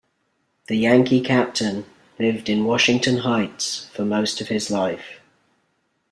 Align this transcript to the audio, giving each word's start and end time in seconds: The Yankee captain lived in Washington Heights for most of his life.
The 0.65 0.77
Yankee 0.77 1.21
captain 1.21 1.85
lived 2.17 2.49
in 2.49 2.65
Washington 2.65 3.17
Heights 3.17 3.85
for 3.93 4.03
most 4.03 4.41
of 4.41 4.47
his 4.47 4.71
life. 4.71 5.19